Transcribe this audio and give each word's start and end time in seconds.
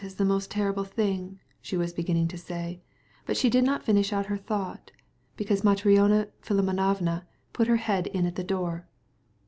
The 0.03 0.25
most 0.25 0.51
horrible 0.55 0.83
thing 0.83 1.33
is," 1.63 1.93
she 1.93 2.01
began, 2.01 2.27
but 3.27 3.37
did 3.37 3.63
not 3.63 3.83
finish 3.83 4.09
her 4.09 4.35
thought, 4.35 4.91
because 5.37 5.63
Matrona 5.63 6.29
Philimonovna 6.41 7.27
put 7.53 7.67
her 7.67 7.75
head 7.75 8.07
in 8.07 8.25
at 8.25 8.33
the 8.33 8.43
door. 8.43 8.87